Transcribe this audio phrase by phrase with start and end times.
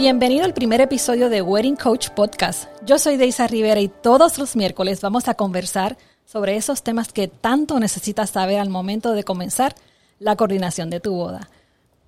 [0.00, 2.70] Bienvenido al primer episodio de Wedding Coach Podcast.
[2.86, 7.28] Yo soy Deisa Rivera y todos los miércoles vamos a conversar sobre esos temas que
[7.28, 9.74] tanto necesitas saber al momento de comenzar
[10.18, 11.50] la coordinación de tu boda.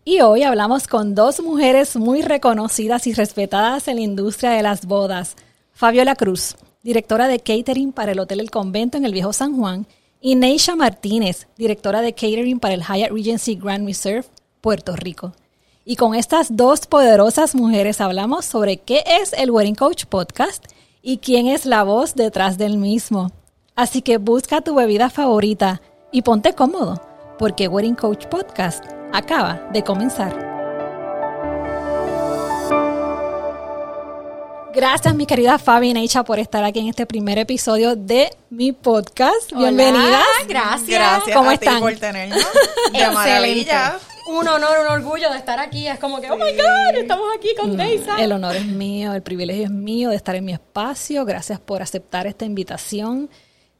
[0.06, 4.87] Y hoy hablamos con dos mujeres muy reconocidas y respetadas en la industria de las
[4.87, 5.37] bodas.
[5.74, 9.87] Fabiola Cruz, directora de catering para el Hotel El Convento en el Viejo San Juan,
[10.19, 14.24] y Neisha Martínez, directora de catering para el Hyatt Regency Grand Reserve,
[14.63, 15.35] Puerto Rico.
[15.85, 20.64] Y con estas dos poderosas mujeres hablamos sobre qué es el Wedding Coach Podcast
[21.02, 23.32] y quién es la voz detrás del mismo.
[23.74, 25.80] Así que busca tu bebida favorita
[26.12, 27.00] y ponte cómodo,
[27.38, 30.50] porque Wedding Coach Podcast acaba de comenzar.
[34.72, 38.72] Gracias, mi querida Fabi y Neisha, por estar aquí en este primer episodio de mi
[38.72, 39.52] podcast.
[39.55, 40.24] Bienvenidas.
[40.46, 40.88] Gracias.
[40.88, 41.80] Gracias ¿Cómo a ti están?
[41.80, 42.41] por tenernos.
[42.92, 43.98] De maravilla.
[44.28, 45.86] Un honor, un orgullo de estar aquí.
[45.88, 48.16] Es como que, oh my God, estamos aquí con Deisa.
[48.22, 51.24] El honor es mío, el privilegio es mío de estar en mi espacio.
[51.24, 53.28] Gracias por aceptar esta invitación.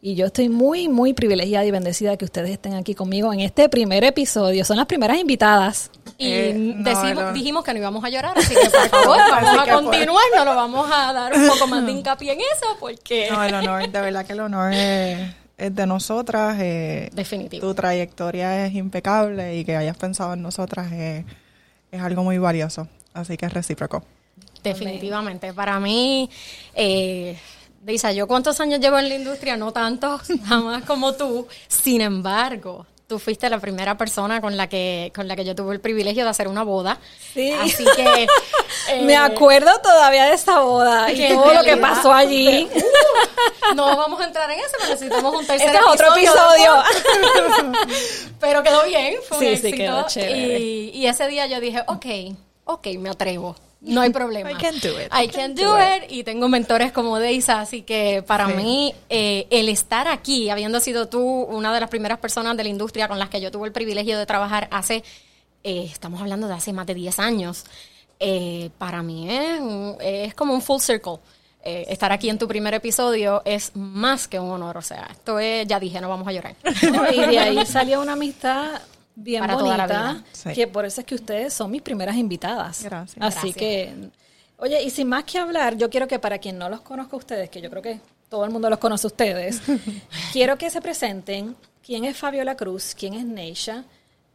[0.05, 3.69] Y yo estoy muy, muy privilegiada y bendecida que ustedes estén aquí conmigo en este
[3.69, 4.65] primer episodio.
[4.65, 5.93] Son las primeras invitadas.
[6.19, 7.33] Y Eh, no, decimos, no.
[7.33, 9.75] dijimos que no íbamos a llorar, así que por favor, vamos a pues.
[9.77, 10.25] continuar.
[10.35, 13.29] No lo vamos a dar un poco más de hincapié en eso, porque.
[13.31, 15.21] No, el honor, de verdad que el honor es,
[15.57, 16.57] es de nosotras.
[16.61, 17.67] eh, Definitivo.
[17.69, 21.25] Tu trayectoria es impecable y que hayas pensado en nosotras es,
[21.91, 22.89] es algo muy valioso.
[23.15, 24.05] Así que es recíproco.
[24.63, 25.53] Definitivamente.
[25.53, 26.31] Para mí,
[26.75, 27.37] eh,
[28.15, 31.47] yo cuántos años llevo en la industria, no tantos, jamás como tú.
[31.69, 35.75] Sin embargo, tú fuiste la primera persona con la que, con la que yo tuve
[35.75, 36.99] el privilegio de hacer una boda.
[37.35, 37.53] Sí.
[37.53, 38.27] Así que
[38.91, 42.69] eh, Me acuerdo todavía de esa boda y todo lo que pasó allí.
[43.77, 46.83] no vamos a entrar en eso, pero necesitamos un tercer Este es otro episodio.
[46.91, 47.73] episodio.
[48.41, 49.77] Pero quedó bien, fue un Sí, sí, éxito.
[49.77, 50.59] quedó chévere.
[50.59, 52.07] Y, y ese día yo dije, ok,
[52.65, 53.55] ok, me atrevo.
[53.83, 54.51] No hay problema.
[54.51, 55.13] I can do it.
[55.13, 56.11] I can do it.
[56.11, 58.53] Y tengo mentores como Deisa, así que para Sí.
[58.55, 62.69] mí eh, el estar aquí, habiendo sido tú una de las primeras personas de la
[62.69, 65.03] industria con las que yo tuve el privilegio de trabajar hace,
[65.65, 67.65] eh, estamos hablando de hace más de 10 años,
[68.21, 71.19] eh, para mí es, un- es como un full circle.
[71.65, 75.39] Eh, estar aquí en tu primer episodio es más que un honor, o sea, esto
[75.39, 76.57] es, ya dije, no vamos a llorar.
[77.15, 78.81] y de ahí salió una amistad
[79.15, 80.25] bien Para toda la bonita, vida.
[80.33, 80.53] Sí.
[80.55, 82.83] que por eso es que ustedes son mis primeras invitadas.
[82.83, 83.17] Gracias.
[83.21, 83.57] Así Gracias.
[83.57, 83.95] que,
[84.59, 87.19] oye, y sin más que hablar, yo quiero que para quien no los conozca a
[87.19, 89.61] ustedes, que yo creo que todo el mundo los conoce a ustedes,
[90.33, 93.85] quiero que se presenten quién es Fabiola Cruz, quién es Neisha,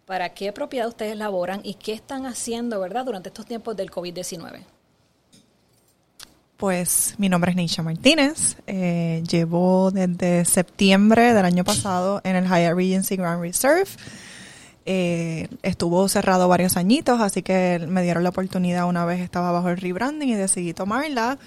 [0.06, 4.62] para qué propiedad ustedes laboran y qué están haciendo, ¿verdad?, durante estos tiempos del COVID-19.
[6.56, 8.56] Pues mi nombre es Neisha Martínez.
[8.66, 13.86] Eh, llevo desde septiembre del año pasado en el Hyatt Regency Grand Reserve.
[14.90, 19.68] Eh, estuvo cerrado varios añitos, así que me dieron la oportunidad una vez estaba bajo
[19.68, 21.38] el rebranding y decidí tomarla.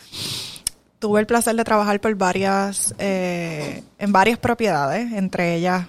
[0.99, 5.87] Tuve el placer de trabajar por varias, eh, en varias propiedades, entre ellas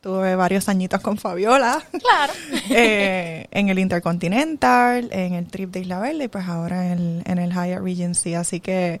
[0.00, 1.82] tuve varios añitos con Fabiola.
[1.90, 2.32] Claro.
[2.70, 7.38] eh, en el Intercontinental, en el Trip de Isla Verde y pues ahora en, en
[7.38, 8.34] el Hyatt Regency.
[8.34, 9.00] Así que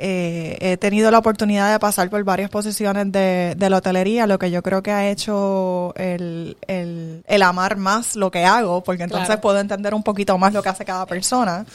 [0.00, 4.38] eh, he tenido la oportunidad de pasar por varias posiciones de, de la hotelería, lo
[4.38, 9.02] que yo creo que ha hecho el, el, el amar más lo que hago, porque
[9.02, 9.40] entonces Claro.
[9.40, 11.66] puedo entender un poquito más lo que hace cada persona.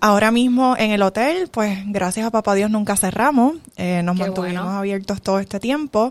[0.00, 4.22] Ahora mismo en el hotel, pues gracias a Papá Dios nunca cerramos, eh, nos Qué
[4.22, 4.78] mantuvimos bueno.
[4.78, 6.10] abiertos todo este tiempo.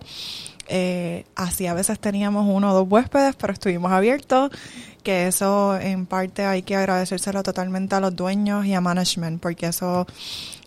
[0.67, 4.51] Eh, así a veces teníamos uno o dos huéspedes, pero estuvimos abiertos,
[5.03, 9.67] que eso en parte hay que agradecérselo totalmente a los dueños y a management, porque
[9.67, 10.05] eso,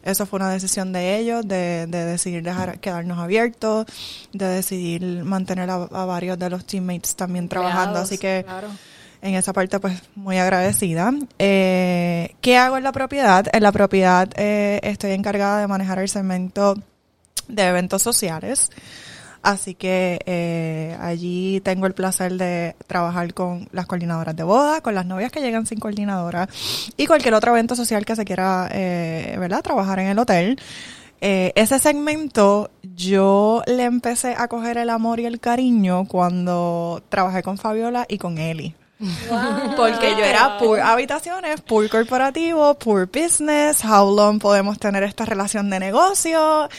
[0.02, 3.86] eso fue una decisión de ellos, de, de decidir dejar quedarnos abiertos,
[4.32, 8.68] de decidir mantener a, a varios de los teammates también trabajando, así que claro.
[9.22, 11.12] en esa parte pues muy agradecida.
[11.38, 13.46] Eh, ¿Qué hago en la propiedad?
[13.52, 16.74] En la propiedad eh, estoy encargada de manejar el segmento
[17.46, 18.70] de eventos sociales.
[19.44, 24.94] Así que eh, allí tengo el placer de trabajar con las coordinadoras de boda, con
[24.94, 26.48] las novias que llegan sin coordinadora
[26.96, 30.58] y cualquier otro evento social que se quiera, eh, ¿verdad?, trabajar en el hotel.
[31.20, 37.42] Eh, ese segmento yo le empecé a coger el amor y el cariño cuando trabajé
[37.42, 38.74] con Fabiola y con Eli.
[39.76, 45.68] Porque yo era por habitaciones, por corporativo, por business, how long podemos tener esta relación
[45.68, 46.70] de negocio.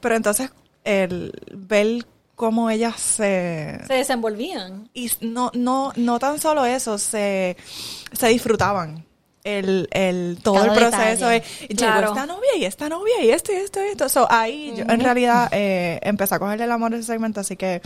[0.00, 0.50] Pero entonces,
[0.84, 2.06] el ver
[2.36, 3.80] cómo ellas se...
[3.86, 4.88] Se desenvolvían.
[4.94, 7.56] Y no, no, no tan solo eso, se,
[8.12, 9.04] se disfrutaban.
[9.42, 11.40] El, el, todo Cada el proceso detalle.
[11.60, 12.08] de, llegó Claro.
[12.08, 14.08] esta novia y esta novia y esto y esto y esto.
[14.10, 17.56] So, ahí yo en realidad eh, empecé a cogerle el amor a ese segmento, así
[17.56, 17.80] que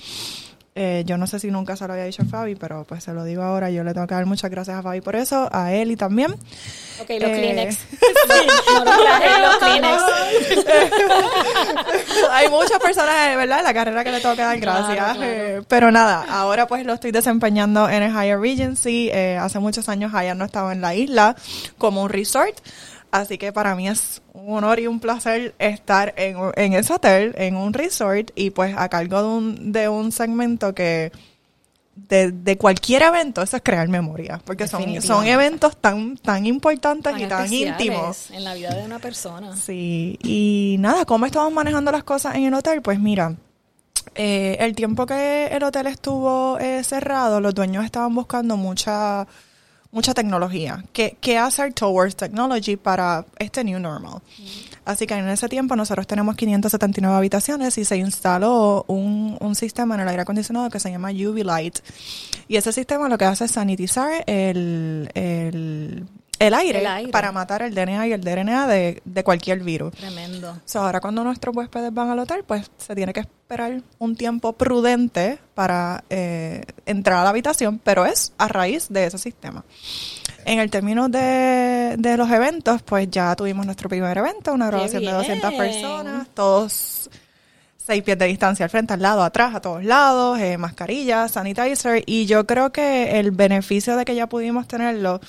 [0.77, 3.13] Eh, yo no sé si nunca se lo había dicho a Fabi, pero pues se
[3.13, 3.71] lo digo ahora.
[3.71, 6.33] Yo le tengo que dar muchas gracias a Fabi por eso, a Eli también.
[6.33, 7.77] Ok, los Eh, Kleenex.
[8.25, 10.03] Sí, no los traje, los Kleenex.
[12.31, 13.59] Hay muchas personas, ¿verdad?
[13.61, 14.97] En la carrera que le tengo que dar gracias.
[14.97, 15.21] claro.
[15.23, 19.11] eh, pero nada, ahora pues lo estoy desempeñando en el Hyatt Regency.
[19.13, 21.37] Eh, hace muchos años Hyatt no estaba en la isla
[21.79, 22.55] como un resort.
[23.15, 27.33] Así que para mí es un honor y un placer estar en, en ese hotel,
[27.39, 31.13] en un resort, y pues a cargo de un, de un segmento que
[31.95, 34.41] de, de cualquier evento, eso es crear memoria.
[34.45, 38.33] Porque son, son eventos tan, tan importantes Tan y tan íntimos.
[38.33, 39.55] En la vida de una persona.
[39.57, 42.83] Sí, y nada, ¿cómo estamos manejando las cosas en el hotel?
[42.83, 43.37] Pues mira,
[44.17, 49.25] eh, el tiempo que el hotel estuvo eh, cerrado, los dueños estaban buscando mucha
[49.95, 50.85] mucha tecnología.
[50.93, 54.21] ¿Qué, qué hacer towards technology para este new normal?
[54.85, 59.95] Así que en ese tiempo nosotros tenemos 579 habitaciones y se instaló un, un sistema
[59.95, 61.79] en el aire acondicionado que se llama UV Light.
[62.49, 66.05] Y ese sistema lo que hace es sanitizar el, el,
[66.47, 67.11] el aire, El aire.
[67.13, 69.93] para matar el DNA y el DNA de, de cualquier virus.
[69.93, 70.59] Tremendo.
[70.65, 74.53] So, ahora cuando nuestros huéspedes van al hotel, pues se tiene que esperar un tiempo
[74.53, 79.65] prudente para eh, entrar a la habitación, pero es a raíz de ese sistema.
[80.45, 85.05] En el término de, de los eventos, pues ya tuvimos nuestro primer evento, una grabación
[85.05, 85.63] de 200 bien!
[85.63, 87.09] personas, todos
[87.85, 92.03] seis pies de distancia al frente, al lado, atrás, a todos lados, eh, mascarillas, sanitizer,
[92.07, 95.21] y yo creo que el beneficio de que ya pudimos tenerlo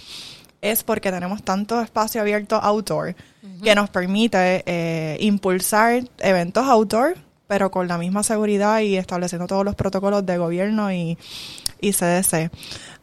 [0.72, 3.16] es porque tenemos tanto espacio abierto outdoor
[3.64, 7.16] que nos permite eh, impulsar eventos outdoor,
[7.48, 11.18] pero con la misma seguridad y estableciendo todos los protocolos de gobierno y,
[11.88, 12.52] y CDC.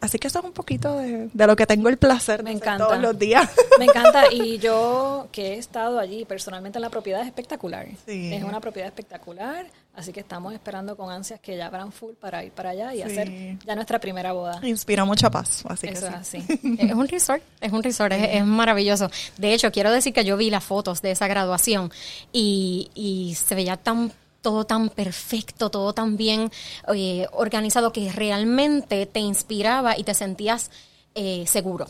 [0.00, 2.56] Así que eso es un poquito de, de lo que tengo el placer Me de
[2.56, 2.86] hacer encanta.
[2.88, 3.48] todos los días.
[3.78, 7.86] Me encanta y yo que he estado allí personalmente en la propiedad es espectacular.
[8.06, 8.34] Sí.
[8.34, 9.64] Es una propiedad espectacular,
[9.94, 12.96] así que estamos esperando con ansias que ya abran full para ir para allá y
[12.96, 13.02] Sí.
[13.04, 14.58] hacer ya nuestra primera boda.
[14.64, 16.06] Inspira mucha paz, así que es sí.
[16.06, 16.44] así.
[16.80, 19.08] Es un resort, es un resort, es, es maravilloso.
[19.38, 21.92] De hecho, quiero decir que yo vi las fotos de esa graduación
[22.32, 26.50] y, y se veía tan todo tan perfecto, todo tan bien
[26.94, 30.70] eh, organizado que realmente te inspiraba y te sentías
[31.14, 31.86] eh, seguro.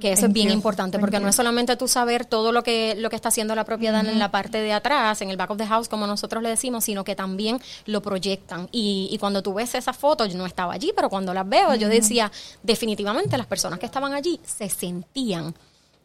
[0.00, 0.54] Que eso Thank es bien you.
[0.54, 1.22] importante, Thank porque you.
[1.22, 4.18] no es solamente tú saber todo lo que, lo que está haciendo la propiedad en
[4.18, 7.04] la parte de atrás, en el back of the house, como nosotros le decimos, sino
[7.04, 8.68] que también lo proyectan.
[8.72, 11.74] Y, y cuando tú ves esas fotos, yo no estaba allí, pero cuando las veo,
[11.74, 12.32] yo decía,
[12.62, 15.54] definitivamente las personas que estaban allí se sentían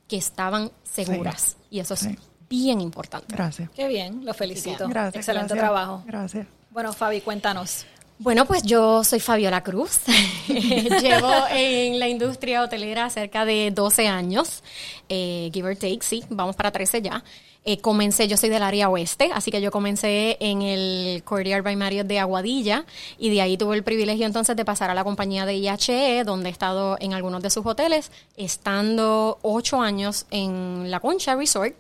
[0.08, 1.56] que estaban seguras.
[1.72, 2.18] Y eso es Sí.
[2.50, 3.36] Bien importante.
[3.36, 3.70] Gracias.
[3.72, 4.88] Qué bien, lo felicito.
[4.88, 5.16] Gracias.
[5.16, 5.60] Excelente gracias.
[5.60, 6.04] trabajo.
[6.06, 6.48] Gracias.
[6.72, 7.86] Bueno, Fabi, cuéntanos.
[8.18, 10.02] Bueno, pues yo soy Fabiola Cruz.
[10.48, 14.62] Llevo en la industria hotelera cerca de 12 años,
[15.08, 17.24] eh, give or take, sí, vamos para 13 ya.
[17.66, 21.76] Eh, comencé, yo soy del área oeste, así que yo comencé en el Courtyard by
[21.76, 22.86] Marriott de Aguadilla
[23.18, 26.50] y de ahí tuve el privilegio entonces de pasar a la compañía de IHE, donde
[26.50, 31.76] he estado en algunos de sus hoteles, estando ocho años en La Concha Resort.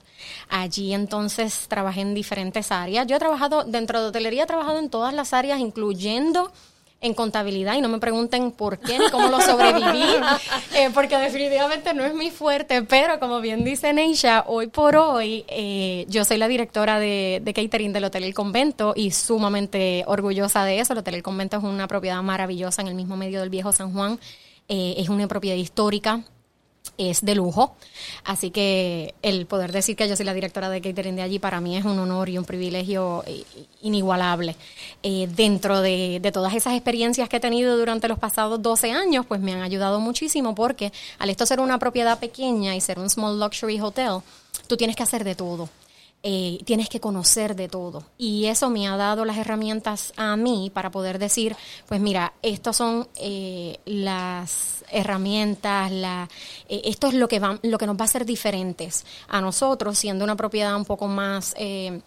[0.49, 3.07] Allí entonces trabajé en diferentes áreas.
[3.07, 6.51] Yo he trabajado, dentro de hotelería, he trabajado en todas las áreas, incluyendo
[7.01, 10.03] en contabilidad y no me pregunten por qué ni cómo lo sobreviví,
[10.75, 15.45] eh, porque definitivamente no es mi fuerte, pero como bien dice Neisha, hoy por hoy
[15.47, 20.65] eh, yo soy la directora de, de catering del Hotel El Convento y sumamente orgullosa
[20.65, 20.93] de eso.
[20.93, 23.93] El Hotel El Convento es una propiedad maravillosa en el mismo medio del viejo San
[23.93, 24.19] Juan,
[24.71, 26.21] Eh, es una propiedad histórica
[26.99, 27.75] es de lujo.
[28.25, 31.61] Así que el poder decir que yo soy la directora de catering de allí para
[31.61, 33.43] mí es un honor y un privilegio eh,
[33.81, 34.55] inigualable.
[35.01, 39.39] Eh, dentro de, todas esas experiencias que he tenido durante los pasados 12 años, pues
[39.39, 43.39] me han ayudado muchísimo porque al esto ser una propiedad pequeña y ser un small
[43.39, 44.19] luxury hotel,
[44.67, 45.69] tú tienes que hacer de todo.
[46.21, 48.03] Eh, tienes que conocer de todo.
[48.17, 51.55] Y eso me ha dado las herramientas a mí para poder decir,
[51.87, 53.07] pues mira, estas son
[53.85, 56.29] las herramientas, la,
[56.67, 59.97] eh, esto es lo que, va, lo que nos va a hacer diferentes a nosotros,
[59.97, 62.01] siendo una propiedad un poco más, eh,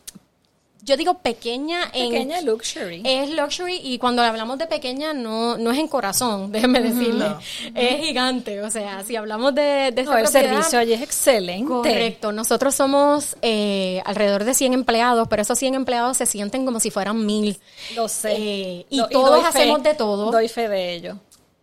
[0.84, 2.10] yo digo pequeña en...
[2.10, 3.02] Pequeña luxury.
[3.04, 7.26] Es luxury y cuando hablamos de pequeña no, no es en corazón, déjeme decirle.
[7.72, 8.60] Es gigante.
[8.62, 11.68] O sea, si hablamos de, de No, el servicio allí es excelente.
[11.68, 12.32] Correcto.
[12.32, 16.90] Nosotros somos eh, alrededor de 100 empleados, pero esos 100 empleados se sienten como si
[16.90, 17.60] fueran mil.
[17.94, 18.32] Lo sé.
[18.36, 20.32] Eh, y Do- todos fe- hacemos de todo.
[20.32, 21.16] Doy fe de ello.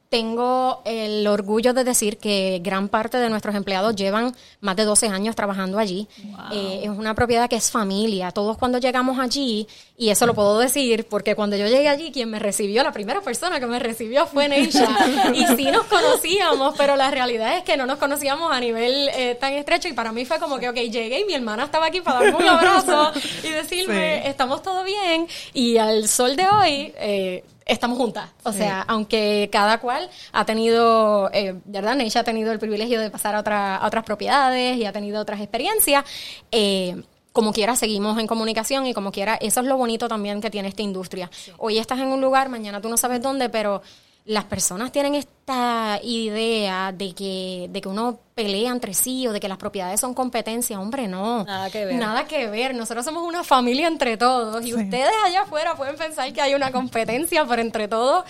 [0.09, 5.07] Tengo el orgullo de decir que gran parte de nuestros empleados llevan más de 12
[5.09, 6.07] años trabajando allí.
[6.51, 8.31] Eh, es una propiedad que es familia.
[8.31, 12.31] Todos cuando llegamos allí, y eso lo puedo decir porque cuando yo llegué allí, quien
[12.31, 14.87] me recibió, la primera persona que me recibió fue Neisha.
[15.35, 19.35] y sí nos conocíamos, pero la realidad es que no nos conocíamos a nivel eh,
[19.39, 19.89] tan estrecho.
[19.89, 22.37] Y para mí fue como que, ok, llegué y mi hermana estaba aquí para darme
[22.37, 23.11] un abrazo
[23.43, 24.27] y decirme, Sí.
[24.29, 25.27] estamos todo bien.
[25.53, 28.29] Y al sol de hoy, eh, estamos juntas.
[28.43, 31.95] O sea, aunque cada cual ha tenido, eh, ¿verdad?
[31.95, 35.21] Neisha ha tenido el privilegio de pasar a, otra- a otras propiedades y ha tenido
[35.21, 36.03] otras experiencias.
[36.51, 40.49] eh, como quiera, seguimos en comunicación y como quiera, eso es lo bonito también que
[40.49, 41.29] tiene esta industria.
[41.57, 43.81] Hoy estás en un lugar, mañana tú no sabes dónde, pero
[44.29, 49.39] las personas tienen esta idea de que, de que uno pelea entre sí o de
[49.39, 50.79] que las propiedades son competencia.
[50.79, 51.43] Hombre, no.
[51.45, 51.95] Nada que ver.
[51.95, 52.75] Nada que ver.
[52.75, 54.73] Nosotros somos una familia entre todos y Sí.
[54.75, 58.23] ustedes allá afuera pueden pensar que hay una competencia, pero entre todos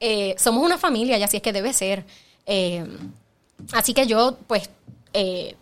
[0.00, 2.04] eh, somos una familia y así es que debe ser.
[2.44, 2.84] Eh,
[3.72, 4.68] así que yo, pues,
[5.12, 5.54] eh,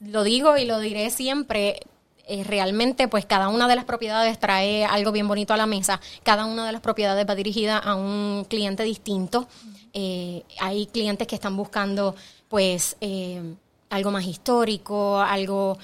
[0.00, 1.80] lo digo y lo diré siempre.
[2.28, 6.00] Eh, realmente, pues cada una de las propiedades trae algo bien bonito a la mesa.
[6.22, 9.48] Cada una de las propiedades va dirigida a un cliente distinto.
[9.94, 12.14] Eh, hay clientes que están buscando,
[12.48, 13.42] pues, eh,
[13.90, 15.78] algo más histórico, algo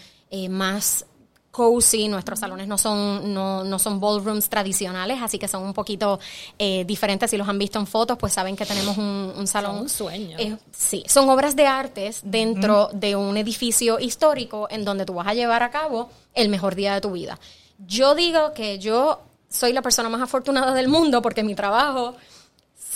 [0.50, 1.06] más
[1.54, 6.18] cozy, nuestros salones no son, no, no son ballrooms tradicionales, así que son un poquito
[6.58, 7.30] eh, diferentes.
[7.30, 9.78] Si los han visto en fotos, pues saben que tenemos un, un salón.
[9.78, 10.36] un sueño.
[10.36, 15.28] Eh, sí, son obras de artes dentro de un edificio histórico en donde tú vas
[15.28, 17.38] a llevar a cabo el mejor día de tu vida.
[17.86, 22.16] Yo digo que yo soy la persona más afortunada del mundo porque mi trabajo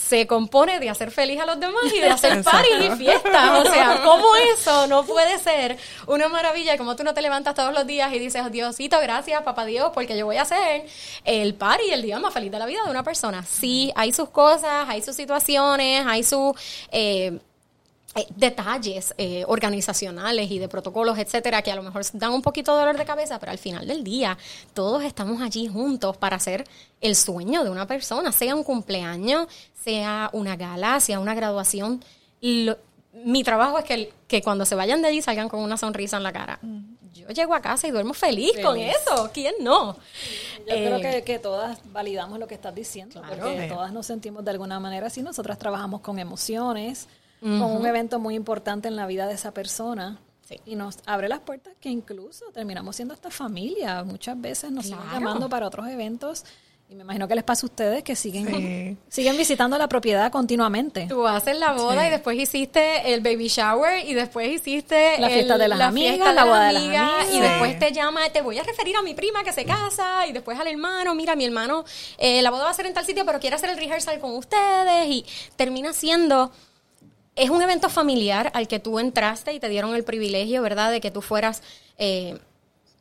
[0.09, 3.67] se compone de hacer feliz a los demás y de hacer parties y fiestas.
[3.67, 6.79] O sea, ¿cómo eso no puede ser una maravilla?
[6.79, 10.17] Como tú no te levantas todos los días y dices, Diosito, gracias, papá Dios, porque
[10.17, 10.87] yo voy a hacer
[11.25, 13.45] el party el día más feliz de la vida de una persona.
[13.45, 16.53] Sí, hay sus cosas, hay sus situaciones, hay sus...
[16.91, 17.39] eh,
[18.19, 22.73] eh, detalles eh, organizacionales y de protocolos, etcétera, que a lo mejor dan un poquito
[22.75, 24.37] de dolor de cabeza, pero al final del día
[24.75, 26.65] todos estamos allí juntos para hacer
[27.01, 32.03] el sueño de una persona, sea un cumpleaños, sea una gala, sea una graduación.
[32.41, 32.77] Lo-
[33.25, 36.23] mi trabajo es que, que cuando se vayan de allí salgan con una sonrisa en
[36.23, 36.61] la cara.
[37.15, 39.31] Yo llego a casa y duermo feliz, con eso.
[39.35, 39.95] ¿Quién no?
[40.69, 43.43] Yo Eh, creo que, que todas validamos lo que estás diciendo, Claro.
[43.51, 45.21] porque todas nos sentimos de alguna manera así.
[45.23, 47.09] Nosotras trabajamos con emociones,
[47.41, 50.19] con un evento muy importante en la vida de esa persona.
[50.49, 50.59] Sí.
[50.65, 54.03] Y nos abre las puertas que incluso terminamos siendo esta familia.
[54.05, 55.15] Muchas veces nos siguen Claro.
[55.19, 56.45] llamando para otros eventos.
[56.91, 58.97] Y me imagino que les pasa a ustedes que siguen, Sí.
[59.11, 61.05] siguen visitando la propiedad continuamente.
[61.07, 62.07] Tú haces la boda Sí.
[62.07, 65.89] y después hiciste el baby shower y después hiciste La fiesta el- de las la
[65.89, 68.97] amigas, fiesta la boda de las amigas, y después te llama, te voy a referir
[68.97, 71.85] a mi prima que se casa y después al hermano, mira, mi hermano,
[72.17, 74.35] eh, la boda va a ser en tal sitio, pero quiere hacer el rehearsal con
[74.35, 75.27] ustedes y
[75.57, 76.51] termina siendo
[77.39, 81.01] es un evento familiar al que tú entraste y te dieron el privilegio, ¿verdad?, de
[81.01, 81.63] que tú fueras
[81.97, 82.37] eh,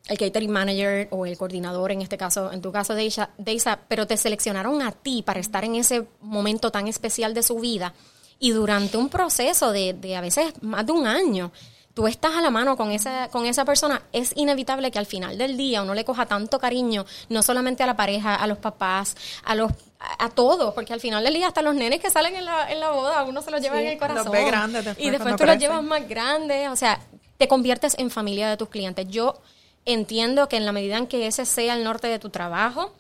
[0.07, 4.05] el catering manager o el coordinador, en este caso, en tu caso, Deisa, Deisa, pero
[4.05, 7.93] te seleccionaron a ti para estar en ese momento tan especial de su vida.
[8.39, 11.51] Y durante un proceso de, de a veces más de un año,
[11.97, 15.35] tú estás a la mano con esa, con esa persona, es inevitable que al final
[15.35, 19.15] del día uno le coja tanto cariño, no solamente a la pareja, a los papás,
[19.43, 22.35] a los a, a todos, porque al final del día hasta los nenes que salen
[22.35, 24.25] en la, en la boda, uno se los lleva Sí, en el corazón.
[24.25, 25.59] los ve grandes después y después tú los crecen.
[25.59, 27.01] llevas más grandes, o sea,
[27.39, 29.07] te conviertes en familia de tus clientes.
[29.09, 29.41] Yo
[29.85, 32.93] entiendo que en la medida en que ese sea el norte de tu trabajo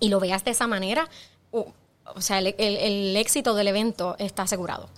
[0.00, 1.10] y lo veas de esa manera,
[1.50, 1.66] o,
[2.14, 4.88] o sea, el, el- el éxito del evento está asegurado.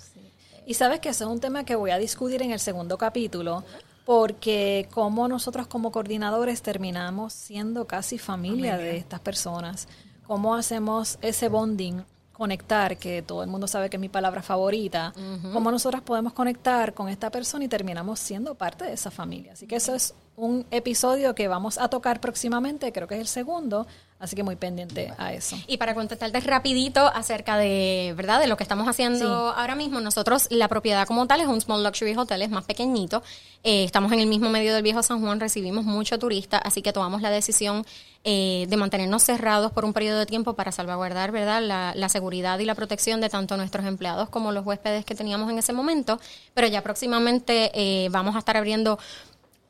[0.67, 3.65] Y sabes que eso es un tema que voy a discutir en el segundo capítulo,
[4.05, 9.87] porque como nosotros como coordinadores terminamos siendo casi familia, de estas personas,
[10.27, 15.15] cómo hacemos ese bonding, conectar, que todo el mundo sabe que es mi palabra favorita,
[15.53, 19.53] cómo nosotros podemos conectar con esta persona y terminamos siendo parte de esa familia.
[19.53, 23.29] Así que eso es un episodio que vamos a tocar próximamente, creo que es el
[23.29, 23.87] segundo,
[24.19, 25.57] así que muy pendiente a eso.
[25.67, 28.41] Y para contestarte rapidito acerca de, ¿verdad?
[28.41, 29.19] De lo que estamos haciendo
[29.53, 29.55] Sí.
[29.61, 33.23] ahora mismo, nosotros, la propiedad como tal es un small luxury hotel, es más pequeñito.
[33.65, 36.93] Eh, estamos en el mismo medio del viejo San Juan, recibimos mucho turista, así que
[36.93, 37.85] tomamos la decisión
[38.29, 41.63] eh, de mantenernos cerrados por un periodo de tiempo para salvaguardar, ¿verdad?
[41.63, 45.49] La, la seguridad y la protección de tanto nuestros empleados como los huéspedes que teníamos
[45.51, 46.19] en ese momento.
[46.55, 48.99] Pero ya próximamente eh, vamos a estar abriendo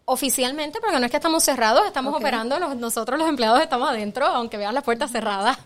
[0.09, 4.25] Oficialmente, porque no es que estamos cerrados, estamos operando, los- nosotros los empleados estamos adentro,
[4.25, 5.59] aunque vean las puertas cerradas,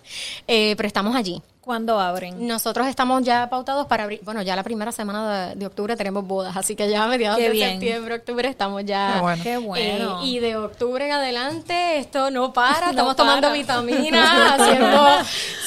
[0.49, 1.43] eh, pero estamos allí.
[1.61, 2.47] ¿Cuándo abren?
[2.49, 6.27] Nosotros estamos ya pautados para abrir, bueno, ya la primera semana de, de octubre tenemos
[6.27, 7.71] bodas, así que ya a mediados Qué de bien.
[7.73, 9.13] septiembre, octubre estamos ya.
[9.17, 9.43] Qué bueno.
[9.43, 10.21] Qué bueno.
[10.23, 15.07] Eh, y de octubre en adelante esto no para, No estamos tomando vitaminas, haciendo,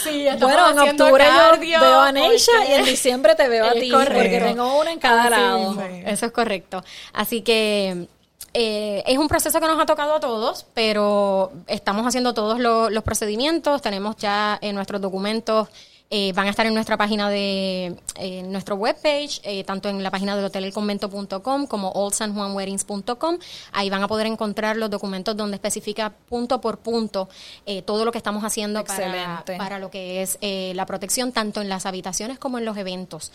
[0.04, 3.36] sí, estamos Bueno, en haciendo octubre yo cardio, veo a Neisha porque- y en diciembre
[3.36, 4.14] te veo a ti, correcto.
[4.16, 5.74] porque tengo una en cada Así lado.
[5.76, 6.04] Sí.
[6.08, 6.84] Eso es correcto.
[7.14, 8.08] Así que
[8.54, 12.90] eh, es un proceso que nos ha tocado a todos, pero estamos haciendo todos lo-
[12.90, 15.68] los procedimientos, tenemos ya en nuestros documentos
[16.16, 20.12] eh, van a estar en nuestra página de eh, nuestro webpage, eh, tanto en la
[20.12, 23.40] página del hotelelconvento.com como oldsanjuanweddings.com.
[23.72, 27.30] Ahí van a poder encontrar los documentos donde especifica punto por punto
[27.66, 31.62] eh, todo lo que estamos haciendo para, para lo que es eh, la protección, tanto
[31.62, 33.32] en las habitaciones como en los eventos.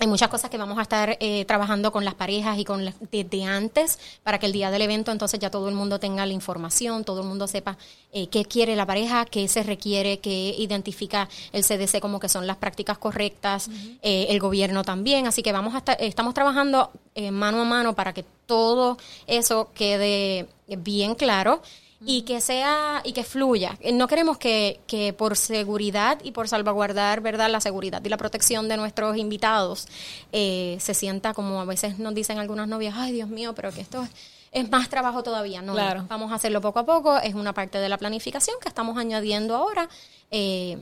[0.00, 2.96] Hay muchas cosas que vamos a estar eh, trabajando con las parejas y con las-
[3.12, 6.32] desde antes para que el día del evento entonces ya todo el mundo tenga la
[6.32, 7.78] información, todo el mundo sepa
[8.12, 12.44] eh, qué quiere la pareja, qué se requiere, qué identifica el CDC como que son
[12.48, 13.70] las prácticas correctas,
[14.02, 15.28] eh, el gobierno también.
[15.28, 16.90] Así que vamos a estar, estamos trabajando
[17.30, 18.98] mano a mano para que todo
[19.28, 21.62] eso quede bien claro
[22.06, 23.76] y que sea y que fluya.
[23.80, 28.16] Eh, No queremos que, que por seguridad y por salvaguardar, ¿verdad?, la seguridad y la
[28.16, 29.86] protección de nuestros invitados
[30.32, 33.80] eh, se sienta como a veces nos dicen algunas novias, ay Dios mío, pero que
[33.80, 34.10] esto es,
[34.52, 35.62] es más trabajo todavía.
[35.62, 36.06] No, Claro.
[36.08, 39.54] vamos a hacerlo poco a poco, es una parte de la planificación que estamos añadiendo
[39.56, 39.88] ahora.
[40.30, 40.78] eh,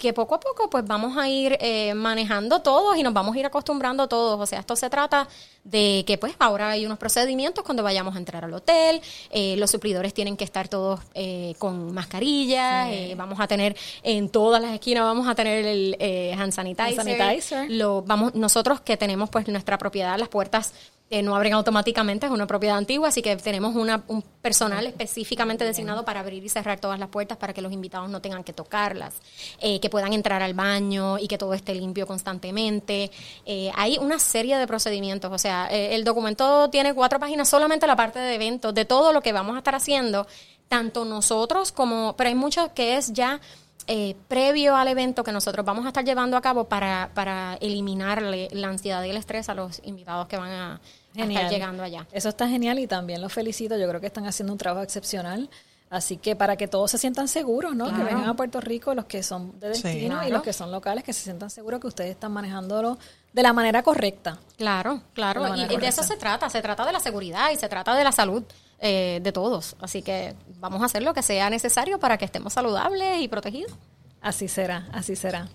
[0.00, 3.38] que poco a poco pues vamos a ir eh, manejando todos y nos vamos a
[3.38, 4.40] ir acostumbrando todos.
[4.40, 5.28] O sea, esto se trata
[5.62, 9.70] de que pues ahora hay unos procedimientos cuando vayamos a entrar al hotel, eh, los
[9.70, 14.72] suplidores tienen que estar todos eh, con mascarillas, eh, vamos a tener en todas las
[14.72, 17.00] esquinas vamos a tener el eh, hand sanitizer.
[17.00, 17.70] Hand sanitizer.
[17.70, 20.72] Lo, vamos, nosotros que tenemos pues nuestra propiedad, las puertas
[21.12, 25.64] eh, no abren automáticamente, es una propiedad antigua, así que tenemos una, un personal específicamente
[25.64, 28.52] designado para abrir y cerrar todas las puertas para que los invitados no tengan que
[28.52, 29.14] tocarlas,
[29.60, 33.10] eh, que puedan entrar al baño y que todo esté limpio constantemente.
[33.44, 37.88] Eh, hay una serie de procedimientos, o sea, eh, el documento tiene cuatro páginas, solamente
[37.88, 40.28] la parte de eventos, de todo lo que vamos a estar haciendo,
[40.68, 43.40] tanto nosotros como, pero hay mucho que es ya
[43.88, 48.48] eh, previo al evento que nosotros vamos a estar llevando a cabo para, para eliminarle
[48.52, 50.80] la ansiedad y el estrés a los invitados que van a,
[51.14, 51.42] Genial.
[51.44, 52.06] estar llegando allá.
[52.12, 53.76] Eso está genial y también los felicito.
[53.76, 55.48] Yo creo que están haciendo un trabajo excepcional.
[55.90, 57.86] Así que para que todos se sientan seguros, ¿no?
[57.86, 59.82] Que vengan a Puerto Rico, los que son de Sí.
[59.82, 62.96] destino y los que son locales, que se sientan seguros que ustedes están manejándolo
[63.32, 64.38] de la manera correcta.
[64.56, 65.52] Claro, claro.
[65.52, 68.04] De Y, de eso se trata, se trata de la seguridad y se trata de
[68.04, 68.44] la salud
[68.78, 69.74] eh, de todos.
[69.80, 73.72] Así que vamos a hacer lo que sea necesario para que estemos saludables y protegidos.
[74.20, 75.48] Así será, así será.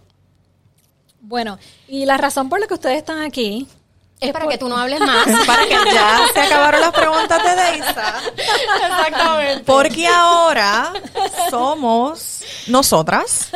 [1.22, 1.58] Bueno,
[1.88, 3.68] y la razón por la que ustedes están aquí
[4.20, 5.28] Es para que tú no hables más.
[5.46, 8.22] Para que ya se acabaron las preguntas de Deisa.
[8.38, 9.64] Exactamente.
[9.66, 10.94] Porque ahora
[11.50, 13.50] somos nosotras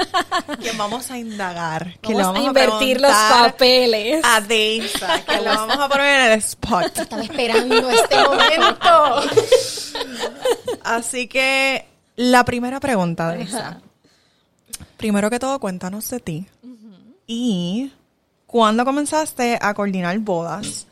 [0.62, 1.98] quien vamos a indagar.
[2.02, 4.22] Que le vamos a vamos invertir los preguntar papeles.
[4.26, 6.98] A Deisa, que la vamos a poner en el spot.
[6.98, 9.22] Estaba esperando este momento.
[10.84, 13.82] Así que la primera pregunta, Deisa.
[14.98, 16.48] Primero que todo, cuéntanos de ti.
[17.26, 17.94] Y
[18.50, 20.88] cuándo comenzaste a coordinar bodas,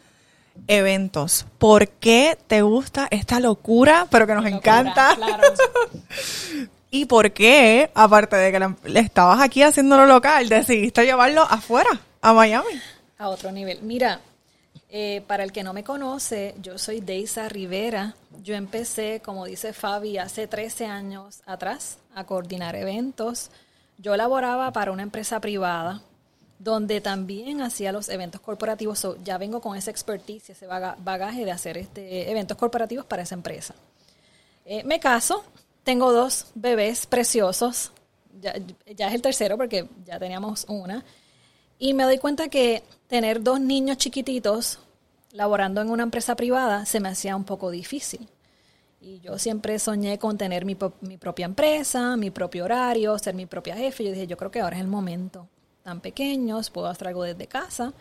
[0.67, 1.45] eventos.
[1.57, 5.13] ¿Por qué te gusta esta locura, pero que nos encanta?
[5.15, 5.43] Claro.
[6.91, 11.89] ¿Y por qué, aparte de que la- le estabas aquí haciéndolo local, decidiste llevarlo afuera,
[12.21, 12.69] a Miami?
[13.19, 13.79] a otro nivel.
[13.81, 14.19] Mira,
[14.89, 18.13] eh, para el que no me conoce, yo soy Deisa Rivera.
[18.43, 23.49] Yo empecé, como dice Fabi, hace 13 años atrás a coordinar eventos.
[23.97, 26.01] Yo laboraba para una empresa privada
[26.59, 28.99] donde también hacía los eventos corporativos.
[28.99, 33.23] So, ya vengo con esa expertise, ese baga- bagaje de hacer este eventos corporativos para
[33.23, 33.75] esa empresa.
[34.65, 35.43] Eh, me caso,
[35.83, 37.91] tengo dos bebés preciosos.
[38.41, 38.53] Ya,
[38.95, 41.03] ya es el tercero porque ya teníamos una.
[41.79, 44.79] Y me doy cuenta que tener dos niños chiquititos
[45.31, 48.27] laborando en una empresa privada se me hacía un poco difícil.
[48.99, 53.45] Y yo siempre soñé con tener mi, mi propia empresa, mi propio horario, ser mi
[53.45, 54.03] propia jefe.
[54.03, 55.47] Yo dije, yo creo que ahora es el momento.
[55.87, 57.93] Tan pequeños, puedo hacer algo desde casa.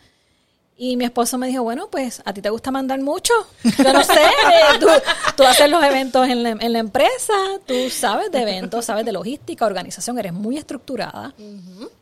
[0.75, 3.33] Y mi esposo me dijo, bueno, pues a ti te gusta mandar mucho.
[3.63, 4.87] Yo no sé, eh, tú,
[5.37, 7.31] tú haces los eventos en la, en la empresa,
[7.65, 11.33] tú sabes de eventos, sabes de logística, organización, eres muy estructurada.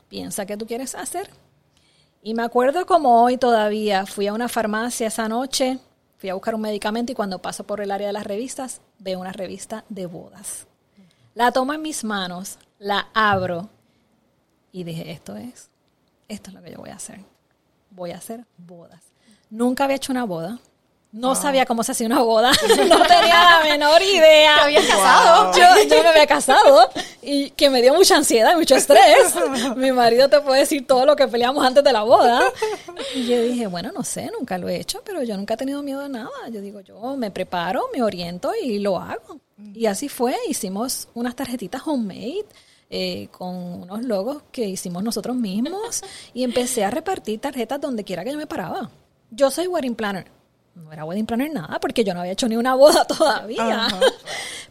[0.09, 1.29] Piensa qué tú quieres hacer.
[2.23, 5.77] Y me acuerdo como hoy todavía, fui a una farmacia esa noche,
[6.17, 9.19] fui a buscar un medicamento y cuando paso por el área de las revistas, veo
[9.19, 10.65] una revista de bodas.
[11.35, 13.69] La tomo en mis manos, la abro
[14.71, 15.69] y dije, esto es,
[16.27, 17.19] esto es lo que yo voy a hacer.
[17.91, 19.01] Voy a hacer bodas.
[19.49, 20.59] Nunca había hecho una boda.
[21.15, 22.51] No sabía cómo se hacía una boda.
[22.89, 24.55] no tenía la menor idea.
[24.55, 25.53] ¿Te habías casado?
[25.53, 26.89] Yo, yo me había casado
[27.21, 29.33] y que me dio mucha ansiedad y mucho estrés.
[29.77, 32.43] Mi marido te puede decir todo lo que peleamos antes de la boda.
[33.15, 35.81] Y yo dije, bueno, no sé, nunca lo he hecho, pero yo nunca he tenido
[35.81, 36.49] miedo a nada.
[36.51, 39.39] Yo digo, yo me preparo, me oriento y lo hago.
[39.73, 42.45] Y así fue, hicimos unas tarjetitas homemade.
[42.89, 48.23] Eh, con unos logos que hicimos nosotros mismos y empecé a repartir tarjetas donde quiera
[48.23, 48.89] que yo me paraba.
[49.31, 50.31] Yo soy wedding planner.
[50.75, 53.87] No era wedding planner nada porque yo no había hecho ni una boda todavía.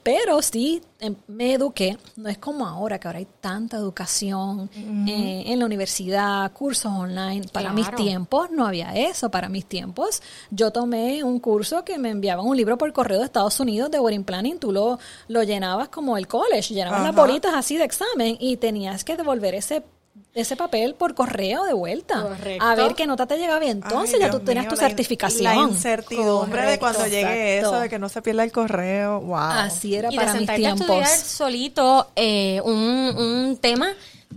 [0.05, 1.97] Pero sí em, me eduqué.
[2.17, 4.71] No es como ahora, que ahora hay tanta educación
[5.09, 7.49] eh, en la universidad, cursos online.
[7.51, 9.31] Para mis tiempos no había eso.
[9.31, 13.25] Para mis tiempos yo tomé un curso que me enviaban un libro por correo de
[13.25, 14.59] Estados Unidos de wedding planning.
[14.59, 17.21] Tú lo, lo llenabas como el college, llenabas las Ajá.
[17.23, 19.83] bolitas así de examen y tenías que devolver ese
[20.35, 22.65] ese papel por correo de vuelta Correcto.
[22.65, 24.77] a ver qué nota te llegaba y entonces Ay, ya Dios tú tenías mío, tu
[24.77, 27.75] la in- certificación La incertidumbre de cuando llegue exacto.
[27.77, 29.21] eso, de que no se pierda el correo.
[29.21, 29.37] Wow.
[29.37, 32.75] así era y de para mis sentarte a estudiar tiempos solito eh, un,
[33.17, 33.89] un tema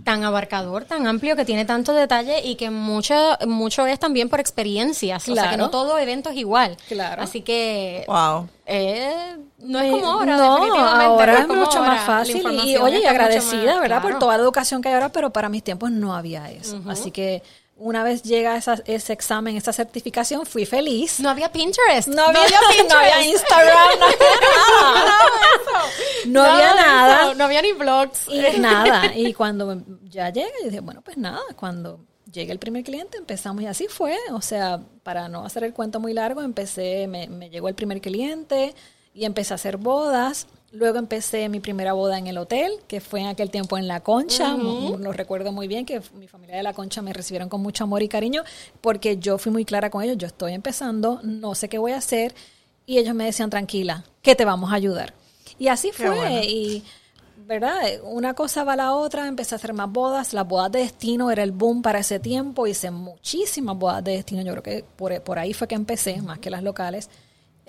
[0.04, 4.38] tan abarcador, tan amplio, que tiene tanto detalle y que mucho, mucho es también por
[4.38, 5.28] experiencias.
[5.28, 6.76] O sea, que no todo evento es igual.
[6.88, 7.20] Claro.
[7.22, 8.48] Así que Wow.
[8.66, 11.04] eh, no es como ahora, no, definitivamente.
[11.04, 11.90] no ahora es como mucho ahora.
[11.92, 14.00] más fácil y oye, y agradecida, más- ¿verdad?
[14.00, 14.18] Por claro.
[14.18, 16.80] toda la educación que hay ahora, pero para mis tiempos no había eso.
[16.88, 17.42] Así que
[17.80, 21.20] una vez llega esa- ese examen, esa certificación, fui feliz.
[21.20, 22.08] No había Pinterest.
[22.08, 22.40] No había,
[22.88, 24.16] no había Instagram, no había
[25.06, 25.14] nada.
[26.26, 27.22] No había Nada de nada.
[27.22, 28.28] eso, No había ni blogs.
[28.28, 32.84] Y nada, y cuando ya llega, yo dije, bueno, pues nada, cuando llegue el primer
[32.84, 37.06] cliente empezamos y así fue, o sea, para no hacer el cuento muy largo, empecé,
[37.06, 38.74] me, me llegó el primer cliente
[39.14, 40.46] y empecé a hacer bodas.
[40.70, 44.00] Luego empecé mi primera boda en el hotel, que fue en aquel tiempo en La
[44.00, 44.54] Concha.
[44.56, 47.84] mu- Lo recuerdo muy bien, que mi familia de La Concha me recibieron con mucho
[47.84, 48.42] amor y cariño,
[48.82, 50.18] porque yo fui muy clara con ellos.
[50.18, 52.34] Yo estoy empezando, no sé qué voy a hacer.
[52.84, 55.14] Y ellos me decían, tranquila, que te vamos a ayudar.
[55.58, 56.10] Y así fue.
[56.10, 56.42] bueno.
[56.44, 56.84] Y
[57.46, 57.78] ¿verdad?
[58.02, 61.30] Una cosa va a la otra, empecé a hacer más bodas, las bodas de destino
[61.30, 65.18] era el boom para ese tiempo, hice muchísimas bodas de destino, yo creo que por,
[65.22, 67.08] por ahí fue que empecé, más que las locales.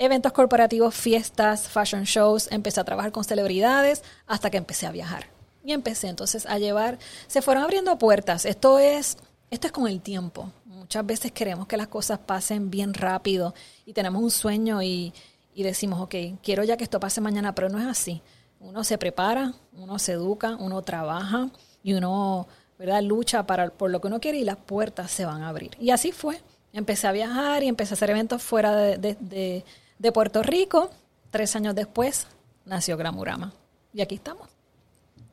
[0.01, 5.25] Eventos corporativos, fiestas, fashion shows, empecé a trabajar con celebridades hasta que empecé a viajar.
[5.61, 9.17] Y empecé entonces a llevar, se fueron abriendo puertas, esto es,
[9.51, 10.53] esto es con el tiempo.
[10.63, 13.53] Muchas veces queremos que las cosas pasen bien rápido
[13.85, 15.13] y tenemos un sueño y,
[15.53, 18.21] y decimos, ok, quiero ya que esto pase mañana, pero no es así.
[18.61, 21.49] Uno se prepara, uno se educa, uno trabaja
[21.83, 23.03] y uno, ¿verdad?
[23.03, 25.71] Lucha para, por lo que uno quiere y las puertas se van a abrir.
[25.77, 26.39] Y así fue.
[26.71, 29.65] Empecé a viajar y empecé a hacer eventos fuera de,
[29.99, 30.89] de Puerto Rico.
[31.29, 32.25] Tres años después
[32.65, 33.53] nació Gramurama.
[33.93, 34.49] Y aquí estamos.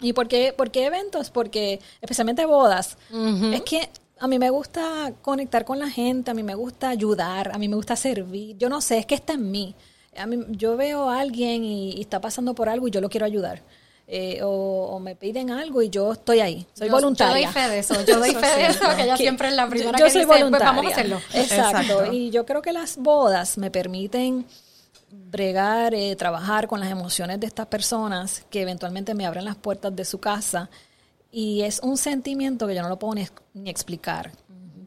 [0.00, 1.30] ¿Y por qué, por qué eventos?
[1.30, 2.98] Porque especialmente bodas.
[3.52, 7.50] Es que a mí me gusta conectar con la gente, a mí me gusta ayudar,
[7.54, 8.56] a mí me gusta servir.
[8.58, 9.74] Yo no sé, es que está en mí.
[10.16, 13.08] A mí, yo veo a alguien y, y está pasando por algo y yo lo
[13.08, 13.62] quiero ayudar.
[14.08, 16.64] Eh, o, o me piden algo y yo estoy ahí.
[16.74, 17.40] Soy Yo- voluntaria.
[17.40, 17.94] Yo doy fe de eso.
[18.04, 20.26] Yo doy fe de eso, que ella siempre es la primera yo que soy dice,
[20.28, 20.66] pues voluntaria.
[20.66, 21.16] vamos a hacerlo.
[21.34, 21.80] Exacto.
[21.80, 22.12] Exacto.
[22.12, 24.46] Y yo creo que las bodas me permiten
[25.10, 29.94] bregar, eh, trabajar con las emociones de estas personas que eventualmente me abren las puertas
[29.94, 30.70] de su casa.
[31.32, 34.32] Y es un sentimiento que yo no lo puedo ni, ni explicar.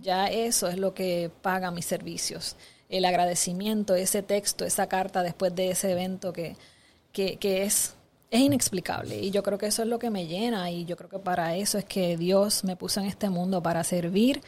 [0.01, 2.55] Ya eso es lo que paga mis servicios.
[2.87, 6.55] El agradecimiento, ese texto, esa carta después de ese evento que,
[7.11, 7.93] que, que es,
[8.31, 9.19] es inexplicable.
[9.19, 10.69] Y yo creo que eso es lo que me llena.
[10.71, 13.83] Y yo creo que para eso es que Dios me puso en este mundo, para
[13.83, 14.41] servir,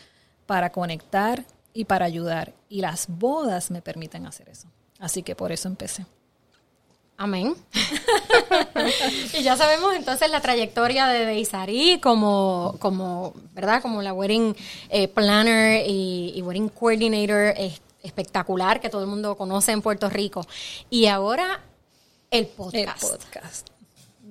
[0.46, 2.54] para conectar y para ayudar.
[2.70, 4.67] Y las bodas me permiten hacer eso.
[5.00, 6.06] Así que por eso empecé.
[7.17, 7.56] Amén.
[9.38, 13.82] y ya sabemos entonces la trayectoria de Deisari como, como, ¿verdad?
[13.82, 14.56] Como la wedding
[14.89, 20.10] eh, planner y, y wedding coordinator es- espectacular que todo el mundo conoce en Puerto
[20.10, 20.46] Rico.
[20.89, 21.62] Y ahora
[22.32, 23.67] el El podcast.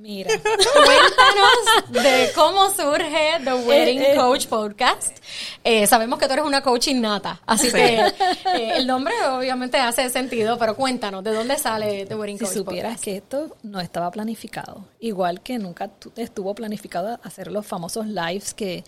[0.00, 0.30] Mira.
[0.30, 4.16] Cuéntanos de cómo surge The Wedding Eh, eh.
[4.16, 5.18] Coach Podcast.
[5.62, 8.00] Eh, sabemos que tú eres una coach innata, así que
[8.76, 12.92] el nombre obviamente hace sentido, pero cuéntanos, ¿de dónde sale The Wedding Si Coach supieras
[12.92, 13.04] Podcast?
[13.04, 18.54] que esto no estaba planificado, igual que nunca tu- estuvo planificado hacer los famosos lives
[18.54, 18.84] que,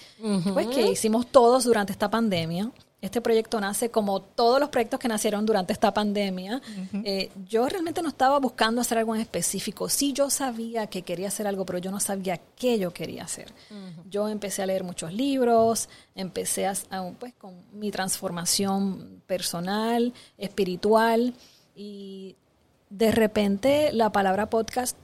[0.55, 2.71] pues, que hicimos todos durante esta pandemia.
[3.03, 6.63] Este proyecto nace como todos los proyectos que nacieron durante esta pandemia.
[7.05, 9.89] Eh, yo realmente no estaba buscando hacer algo en específico.
[9.89, 13.53] Sí, yo sabía que quería hacer algo, pero yo no sabía qué yo quería hacer.
[14.09, 16.75] Yo empecé a leer muchos libros, empecé a,
[17.19, 21.35] pues, con mi transformación personal, espiritual,
[21.75, 22.37] y
[22.89, 24.97] de repente la palabra podcast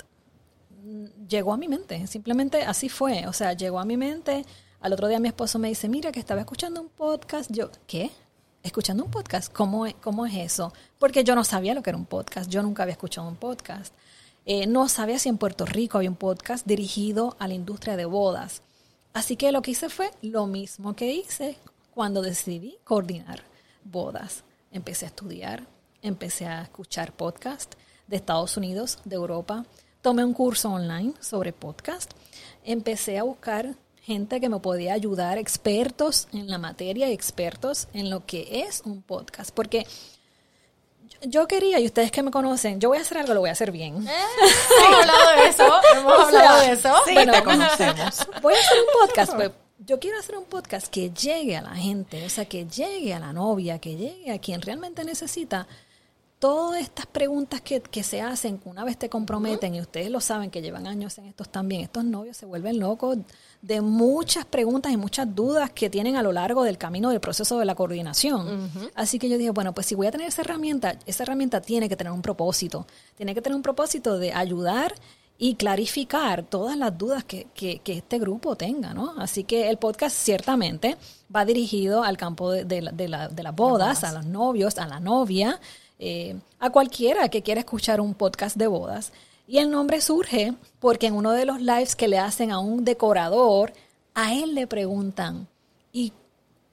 [0.85, 4.45] mm, llegó a mi mente, simplemente así fue, o sea, llegó a mi mente.
[4.81, 7.51] Al otro día mi esposo me dice, mira que estaba escuchando un podcast.
[7.51, 8.13] Yo, ¿qué?
[8.63, 9.53] ¿Escuchando un podcast?
[9.53, 10.73] ¿Cómo es, cómo es eso?
[11.01, 13.93] Porque yo no sabía lo que era un podcast, yo nunca había escuchado un podcast.
[14.47, 18.05] Eh, no sabía si en Puerto Rico había un podcast dirigido a la industria de
[18.05, 18.63] bodas.
[19.15, 21.59] Así que lo que hice fue lo mismo que hice
[21.93, 23.43] cuando decidí coordinar
[23.83, 24.45] bodas.
[24.71, 25.67] Empecé a estudiar,
[26.03, 27.75] empecé a escuchar podcast
[28.07, 29.67] de Estados Unidos, de Europa.
[30.03, 32.13] Tomé un curso online sobre podcast.
[32.63, 33.75] Empecé a buscar
[34.09, 38.81] gente que me podía ayudar, expertos en la materia y expertos en lo que es
[38.87, 39.51] un podcast.
[39.51, 39.87] Porque
[41.23, 43.53] yo quería, y ustedes que me conocen, yo voy a hacer algo, lo voy a
[43.53, 44.09] hacer bien.
[44.09, 44.11] Eh,
[44.81, 46.95] hemos hablado de eso, hemos O hablado sea, de eso.
[47.07, 48.27] Sí, Bueno, te conocemos.
[48.43, 49.51] Voy a hacer un podcast, pues.
[49.87, 53.21] Yo quiero hacer un podcast que llegue a la gente, o sea, que llegue a
[53.21, 55.67] la novia, que llegue a quien realmente necesita
[56.39, 60.51] todas estas preguntas que, que se hacen, una vez te comprometen, y ustedes lo saben
[60.51, 63.19] que llevan años en estos también, estos novios se vuelven locos
[63.61, 67.59] de muchas preguntas y muchas dudas que tienen a lo largo del camino del proceso
[67.59, 68.71] de la coordinación.
[68.95, 71.89] Así que yo dije, bueno, pues si voy a tener esa herramienta, esa herramienta tiene
[71.89, 74.95] que tener un propósito, tiene que tener un propósito de ayudar
[75.41, 79.15] y clarificar todas las dudas que, que- que este grupo tenga, ¿no?
[79.19, 80.97] Así que el podcast ciertamente
[81.35, 84.79] va dirigido al campo de, de la- de la- de las bodas, a los novios,
[84.79, 85.61] a la novia,
[86.01, 89.13] eh, a cualquiera que quiera escuchar un podcast de bodas.
[89.51, 92.85] Y el nombre surge porque en uno de los lives que le hacen a un
[92.85, 93.73] decorador,
[94.15, 95.49] a él le preguntan,
[95.91, 96.13] ¿y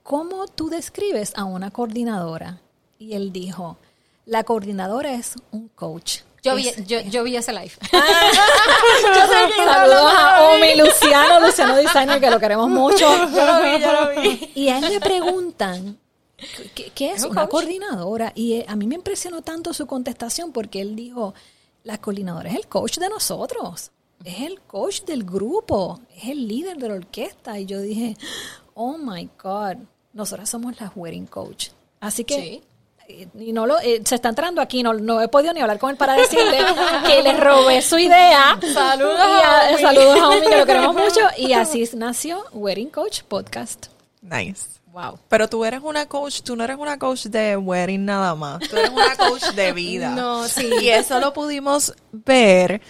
[0.03, 2.59] cómo tú describes a una coordinadora?
[2.99, 3.77] Y él dijo,
[4.25, 6.19] la coordinadora es un coach.
[6.43, 7.71] Yo vi, yo, yo vi ese live.
[9.65, 13.07] Saludos a Omi Luciano, Luciano Designer, que lo queremos mucho.
[13.33, 14.51] Yo lo vi, yo lo vi.
[14.53, 15.97] Y a él le preguntan,
[16.75, 17.51] ¿qué, qué es un una coach.
[17.51, 18.33] coordinadora?
[18.35, 21.33] Y eh, a mí me impresionó tanto su contestación porque él dijo,
[21.86, 23.91] la coordinadora es el coach de nosotros,
[24.26, 27.58] es el coach del grupo, es el líder de la orquesta.
[27.58, 28.17] Y yo dije,
[28.74, 29.78] oh my God,
[30.13, 31.69] nosotras somos las wedding coach.
[32.02, 32.36] Así que...
[32.36, 32.63] Sí.
[33.08, 35.78] eh, Y no lo, eh, se está entrando aquí, no, no he podido ni hablar
[35.80, 36.58] con él para decirle
[37.06, 38.60] que le robé su idea.
[38.74, 41.21] Saludos Y a- saludos a Omi, que lo queremos mucho.
[41.38, 43.88] Y así nació Wedding Coach Podcast.
[44.29, 44.65] Nice.
[44.91, 45.19] Wow.
[45.27, 48.59] Pero tú eres una coach, tú no eres una coach de wedding nada más.
[48.67, 50.09] Tú eres una coach de vida.
[50.15, 50.69] No, sí.
[50.81, 52.81] Y eso lo pudimos ver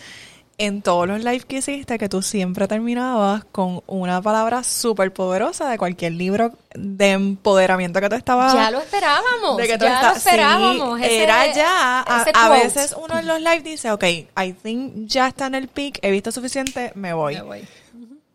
[0.58, 5.68] en todos los lives que hiciste, que tú siempre terminabas con una palabra súper poderosa
[5.70, 8.54] de cualquier libro de empoderamiento que tú estabas.
[8.54, 9.58] Ya lo esperábamos.
[9.58, 11.00] de que tú ya lo esperábamos.
[11.00, 12.00] sí, ese- era ya.
[12.02, 15.68] A, a veces uno en los lives dice, ok, I think ya está en el
[15.68, 17.36] peak, he visto suficiente, me voy.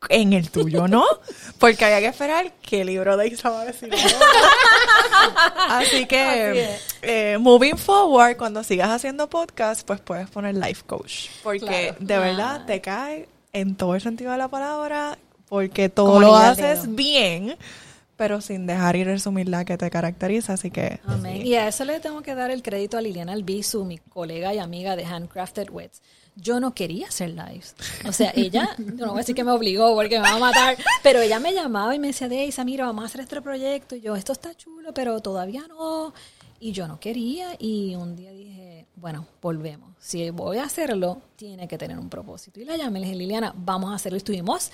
[0.09, 1.05] En el tuyo, ¿no?
[1.59, 3.91] Porque había que esperar qué libro de Isa va a decir.
[5.69, 11.27] Así que, eh, moving forward, cuando sigas haciendo podcast, pues puedes poner life coach.
[11.43, 11.97] Porque Claro.
[12.01, 16.37] de verdad te cae en todo el sentido de la palabra, porque todo Como lo
[16.37, 16.95] haces dedo.
[16.95, 17.57] bien,
[18.17, 20.55] pero sin dejar ir esa humildad que te caracteriza.
[20.55, 21.43] Así que, Amén.
[21.43, 21.49] sí.
[21.49, 24.59] Y a eso le tengo que dar el crédito a Liliana Albizu, mi colega y
[24.59, 26.01] amiga de Handcrafted Wets.
[26.41, 27.75] Yo no quería hacer lives.
[28.07, 30.39] O sea, ella, yo no voy a decir que me obligó porque me va a
[30.39, 33.97] matar, pero ella me llamaba y me decía, Deisa, mira, vamos a hacer este proyecto.
[33.97, 36.13] Y yo, esto está chulo, pero todavía no.
[36.59, 37.55] Y yo no quería.
[37.59, 39.91] Y un día dije, bueno, volvemos.
[39.99, 42.61] Si voy a hacerlo, tiene que tener un propósito.
[42.61, 44.17] Y la llamé y le dije, Liliana, vamos a hacerlo.
[44.17, 44.71] Y estuvimos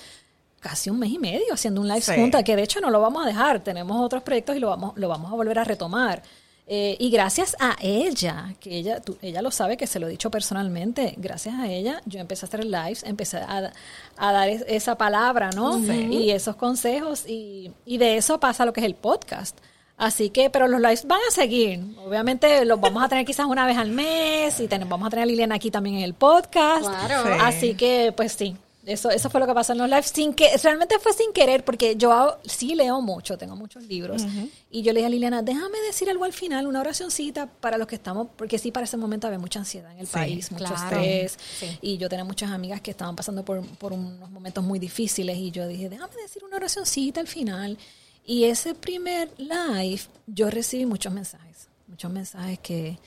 [0.59, 2.13] casi un mes y medio haciendo un live Sí.
[2.43, 5.07] que de hecho no lo vamos a dejar, tenemos otros proyectos y lo vamos, lo
[5.07, 6.23] vamos a volver a retomar.
[6.69, 10.11] Eh, y gracias a ella, que ella, tú- ella lo sabe, que se lo he
[10.11, 13.71] dicho personalmente, gracias a ella yo empecé a hacer lives, empecé a,
[14.17, 15.77] a dar es- esa palabra, ¿no?
[16.11, 19.57] Y esos consejos, y, y de eso pasa lo que es el podcast.
[19.95, 21.79] Así que, pero los lives van a seguir.
[22.05, 25.23] Obviamente los vamos a tener quizás una vez al mes y ten- vamos a tener
[25.23, 26.85] a Liliana aquí también en el podcast.
[26.85, 27.23] Claro.
[27.23, 27.39] Sí.
[27.41, 28.55] Así que, pues sí,
[28.87, 30.07] eso, eso fue lo que pasó en los lives.
[30.13, 34.23] Sin que, realmente fue sin querer, porque yo hago- sí leo mucho, tengo muchos libros.
[34.71, 37.87] Y yo le dije a Liliana, déjame decir algo al final, una oracioncita para los
[37.87, 40.65] que estamos, porque sí, para ese momento había mucha ansiedad en el Sí, país, mucho
[40.65, 40.83] claro.
[40.99, 41.37] estrés.
[41.59, 41.77] Sí.
[41.81, 45.37] Y yo tenía muchas amigas que estaban pasando por, por unos momentos muy difíciles.
[45.37, 47.77] Y yo dije, déjame decir una oracioncita al final.
[48.25, 52.97] Y ese primer live, yo recibí muchos mensajes, muchos mensajes que,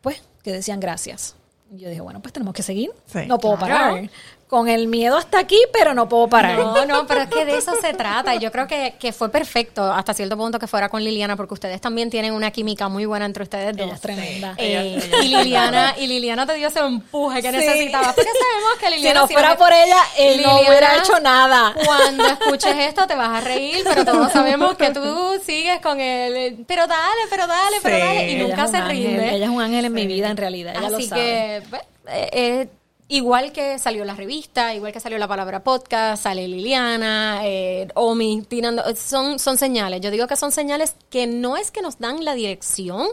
[0.00, 1.34] pues, que decían gracias.
[1.74, 2.90] Y yo dije, bueno, pues tenemos que seguir.
[3.12, 3.20] Sí.
[3.26, 3.94] no puedo Claro.
[3.96, 4.10] parar.
[4.48, 6.58] Con el miedo hasta aquí, pero no puedo parar.
[6.58, 8.34] No, no, pero es que de eso se trata.
[8.34, 11.52] Y yo creo que, que fue perfecto hasta cierto punto que fuera con Liliana, porque
[11.52, 13.84] ustedes también tienen una química muy buena entre ustedes dos.
[13.86, 14.54] Ella es tremenda.
[14.56, 17.56] Eh, y Liliana y Liliana te dio ese empuje que Sí.
[17.58, 18.14] necesitabas.
[18.14, 21.74] Porque sabemos que Si Liliana no fuera por ella, él no Liliana, hubiera hecho nada.
[21.84, 26.64] Cuando escuches esto te vas a reír, pero todos sabemos que tú sigues con él.
[26.66, 28.30] Pero dale, pero dale, pero dale.
[28.32, 29.34] Y Ella nunca es un se ángel, rinde.
[29.34, 30.74] Ella es un ángel en mi vida, en realidad.
[30.74, 31.20] Ella Así lo sabe.
[31.22, 32.68] que, pues, eh, eh,
[33.08, 38.42] igual que salió la revista, igual que salió la palabra podcast, sale Liliana, eh, Omi,
[38.42, 40.00] tirando, son, son señales.
[40.00, 43.08] Yo digo que son señales que no es que nos dan la dirección,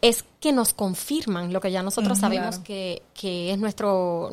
[0.00, 4.30] es que nos confirman lo que ya nosotros sabemos que, que es nuestro,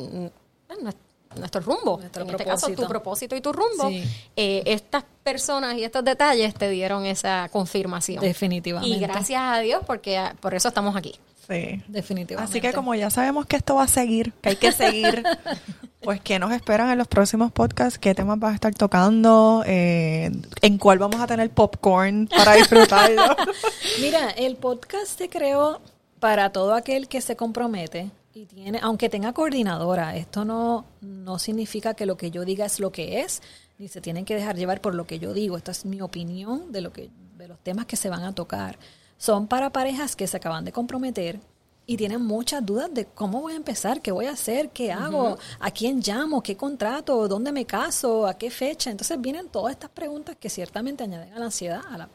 [1.36, 1.98] nuestro rumbo.
[1.98, 3.88] Nuestro en este caso, tu propósito y tu rumbo.
[3.88, 4.04] Sí.
[4.36, 8.20] Eh, estas personas y estos detalles te dieron esa confirmación.
[8.20, 8.96] Definitivamente.
[8.96, 11.18] Y gracias a Dios, porque ah, por eso estamos aquí.
[11.48, 11.82] Sí.
[11.88, 12.50] Definitivamente.
[12.50, 15.22] Así que como ya sabemos que esto va a seguir, que hay que seguir,
[16.02, 17.98] pues ¿qué nos esperan en los próximos podcasts?
[17.98, 19.62] ¿Qué temas vas a estar tocando?
[19.66, 23.22] Eh, ¿En cuál vamos a tener popcorn para disfrutarlo?
[24.00, 25.80] Mira, el podcast se creó
[26.20, 31.94] para todo aquel que se compromete y tiene, aunque tenga coordinadora, esto no, no significa
[31.94, 33.42] que lo que yo diga es lo que es,
[33.78, 35.56] ni se tienen que dejar llevar por lo que yo digo.
[35.56, 38.78] Esta es mi opinión de lo que, de los temas que se van a tocar.
[39.18, 41.40] Son para parejas que se acaban de comprometer
[41.84, 45.36] y tienen muchas dudas de cómo voy a empezar, qué voy a hacer, qué hago,
[45.60, 48.90] a quién llamo, qué contrato, dónde me caso, a qué fecha.
[48.90, 52.08] Entonces vienen todas estas preguntas que ciertamente añaden a la ansiedad a la,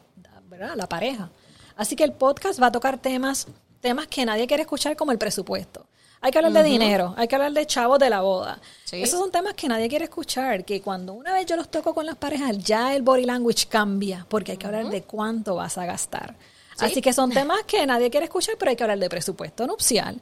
[0.48, 0.72] ¿verdad?
[0.72, 1.30] a la pareja.
[1.76, 3.46] Así que el podcast va a tocar temas,
[3.80, 5.87] temas que nadie quiere escuchar como el presupuesto.
[6.20, 8.60] Hay que hablar de dinero, hay que hablar de chavos de la boda.
[8.90, 12.06] Esos son temas que nadie quiere escuchar, que cuando una vez yo los toco con
[12.06, 15.86] las parejas, ya el body language cambia, porque hay que hablar de cuánto vas a
[15.86, 16.34] gastar.
[16.80, 20.20] Así que son temas que nadie quiere escuchar, pero hay que hablar de presupuesto nupcial.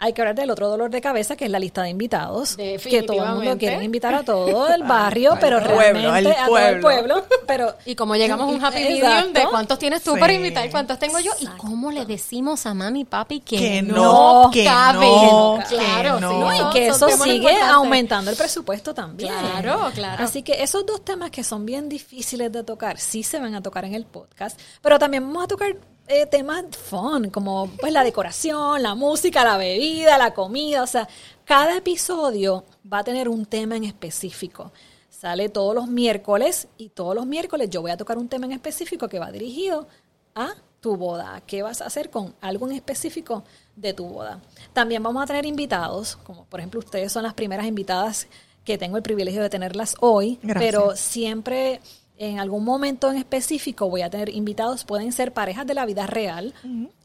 [0.00, 2.56] Hay que hablar del otro dolor de cabeza, que es la lista de invitados.
[2.56, 6.80] Que todo el mundo quiere invitar a todo el barrio, pero realmente a todo el
[6.80, 7.24] pueblo.
[7.48, 10.70] Pero, y como llegamos a un happy medium de cuántos tienes tú para invitar y
[10.70, 11.32] cuántos tengo yo.
[11.40, 16.54] Y cómo le decimos a mami y papi que, no, que No, claro, no.
[16.54, 19.32] y que eso sigue aumentando el presupuesto también.
[19.32, 20.22] Claro, claro.
[20.22, 23.62] Así que esos dos temas que son bien difíciles de tocar, sí se van a
[23.62, 25.76] tocar en el podcast, pero también vamos a tocar
[26.08, 31.08] eh, temas fun, como pues la decoración, la música, la bebida, la comida, o sea,
[31.44, 34.72] cada episodio va a tener un tema en específico.
[35.10, 38.52] Sale todos los miércoles y todos los miércoles yo voy a tocar un tema en
[38.52, 39.86] específico que va dirigido
[40.34, 41.42] a tu boda.
[41.46, 43.44] ¿Qué vas a hacer con algo en específico
[43.76, 44.40] de tu boda?
[44.72, 48.28] También vamos a tener invitados, como por ejemplo ustedes son las primeras invitadas
[48.64, 51.80] que tengo el privilegio de tenerlas hoy, pero siempre
[52.18, 56.06] en algún momento en específico voy a tener invitados, pueden ser parejas de la vida
[56.06, 56.52] real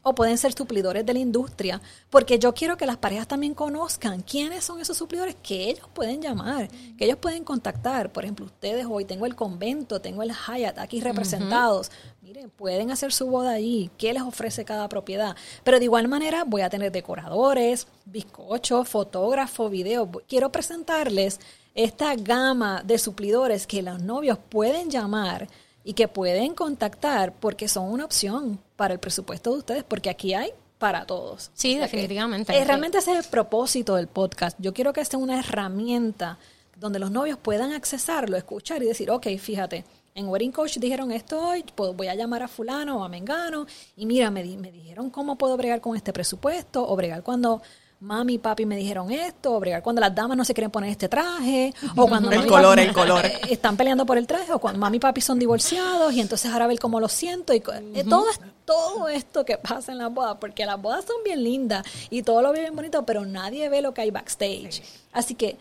[0.02, 4.22] o pueden ser suplidores de la industria, porque yo quiero que las parejas también conozcan
[4.22, 8.12] quiénes son esos suplidores que ellos pueden llamar, que ellos pueden contactar.
[8.12, 11.92] Por ejemplo, ustedes hoy tengo el convento, tengo el Hyatt aquí representados.
[12.20, 15.36] Miren, pueden hacer su boda allí, qué les ofrece cada propiedad.
[15.62, 20.08] Pero de igual manera voy a tener decoradores, bizcochos, fotógrafos, videos.
[20.26, 21.38] Quiero presentarles
[21.74, 25.48] esta gama de suplidores que los novios pueden llamar
[25.82, 30.34] y que pueden contactar porque son una opción para el presupuesto de ustedes, porque aquí
[30.34, 31.50] hay para todos.
[31.54, 32.58] Sí, definitivamente.
[32.58, 34.56] Es, realmente ese es el propósito del podcast.
[34.60, 36.38] Yo quiero que sea una herramienta
[36.76, 39.84] donde los novios puedan accesarlo, escuchar y decir, ok, fíjate,
[40.14, 43.66] en Wedding Coach dijeron esto hoy, pues voy a llamar a fulano o a Mengano
[43.96, 47.62] y mira, me, me dijeron cómo puedo bregar con este presupuesto o bregar cuando
[48.04, 50.90] mami y papi me dijeron esto, o bregar cuando las damas no se quieren poner
[50.90, 53.24] este traje, o cuando el color, el color.
[53.48, 56.66] están peleando por el traje, o cuando mami y papi son divorciados, y entonces ahora
[56.66, 57.62] ver cómo lo siento, y
[57.94, 58.26] eh, todo,
[58.64, 62.42] todo esto que pasa en las bodas, porque las bodas son bien lindas, y todo
[62.42, 64.82] lo ve bien bonito, pero nadie ve lo que hay backstage.
[65.12, 65.56] Así que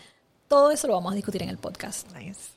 [0.47, 2.12] todo eso lo vamos a discutir en el podcast.
[2.15, 2.51] Nice.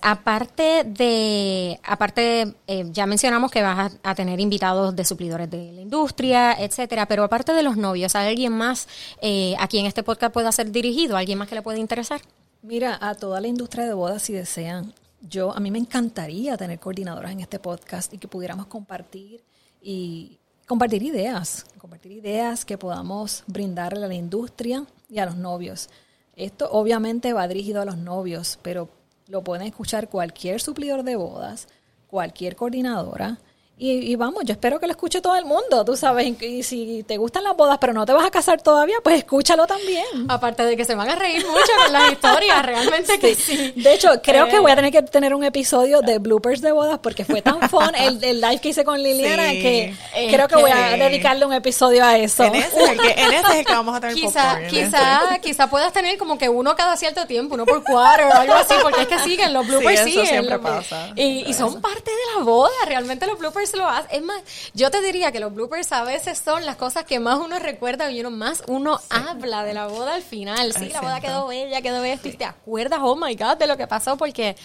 [0.00, 5.80] Aparte de, aparte, eh, ya mencionamos que vas a, tener invitados de suplidores de la
[5.82, 8.88] industria, etcétera, pero aparte de los novios, ¿hay alguien más
[9.20, 11.18] eh, a quien este podcast pueda ser dirigido?
[11.18, 12.22] ¿Alguien más que le pueda interesar?
[12.62, 16.78] Mira, a toda la industria de bodas, si desean, yo, a mí me encantaría tener
[16.78, 19.44] coordinadoras en este podcast y que pudiéramos compartir
[19.82, 25.90] y compartir ideas, compartir ideas que podamos brindarle a la industria y a los novios.
[26.36, 28.88] Esto obviamente va dirigido a los novios, pero
[29.28, 31.68] lo pueden escuchar cualquier suplidor de bodas,
[32.08, 33.38] cualquier coordinadora,
[33.84, 37.16] y, vamos, yo espero que lo escuche todo el mundo, tú sabes, y si te
[37.16, 40.06] gustan las bodas pero no te vas a casar todavía, pues escúchalo también.
[40.28, 43.72] Aparte de que se van a reír mucho con las historias, realmente que sí.
[43.74, 44.60] De hecho, creo que eh.
[44.60, 47.92] voy a tener que tener un episodio de bloopers de bodas porque fue tan fun
[47.96, 49.96] el, live que hice con Liliana que
[50.30, 52.44] creo que, voy a dedicarle un episodio a eso.
[52.44, 55.68] En ese es el que, en ese es que vamos a tener Quizá, quizá, quizá
[55.68, 59.02] puedas tener como que uno cada cierto tiempo, uno por cuatro o algo así, porque
[59.02, 60.26] es que siguen, los bloopers sí, siguen.
[60.26, 61.08] siempre pasa.
[61.16, 64.16] Y, y son parte de la boda, realmente los bloopers lo hace.
[64.16, 64.42] Es más,
[64.74, 68.10] yo te diría que los bloopers a veces son las cosas que más uno recuerda
[68.10, 70.72] y uno más uno habla de la boda al final.
[70.72, 72.20] Sí, la boda quedó bella, quedó bella.
[72.22, 74.56] Y te acuerdas, oh my God, de lo que pasó porque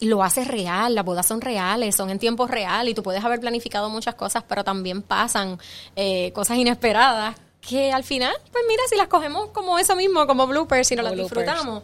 [0.00, 3.40] lo haces real, las bodas son reales, son en tiempo real y tú puedes haber
[3.40, 5.58] planificado muchas cosas, pero también pasan
[5.96, 10.46] eh, cosas inesperadas que al final, pues mira, si las cogemos como eso mismo, como
[10.46, 11.82] bloopers, y no las disfrutamos,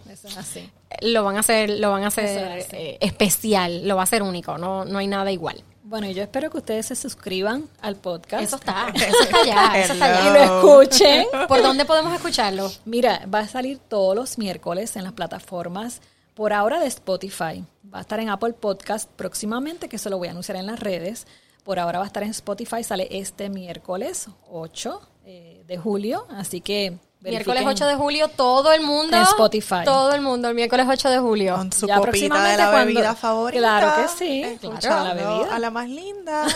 [1.03, 4.57] lo van a hacer, lo van a hacer eh, especial, lo va a ser único,
[4.57, 5.63] no, no hay nada igual.
[5.87, 8.43] Bueno, yo espero que ustedes se suscriban al podcast.
[8.43, 10.31] Eso está, eso está allá, eso está allá.
[10.31, 11.27] Y lo escuchen.
[11.49, 12.73] ¿Por dónde podemos escucharlo?
[12.87, 16.01] Mira, va a salir todos los miércoles en las plataformas,
[16.33, 17.63] por ahora de Spotify.
[17.93, 20.81] Va a estar en Apple Podcast próximamente, que eso lo voy a anunciar en las
[20.81, 21.27] redes.
[21.65, 26.63] Por ahora va a estar en Spotify, sale este miércoles 8 eh, de julio, así
[26.63, 26.99] que
[27.31, 29.17] Miércoles 8 de julio, todo el mundo.
[29.17, 29.77] En Spotify.
[29.85, 31.57] Todo el mundo, el miércoles 8 de julio.
[31.57, 33.61] Con su copita de la bebida favorita.
[33.61, 34.59] Claro que sí.
[34.81, 35.55] Claro, la bebida.
[35.55, 36.45] A la más linda.